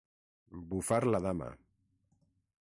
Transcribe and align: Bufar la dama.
Bufar 0.71 0.99
la 1.09 1.21
dama. 1.27 1.51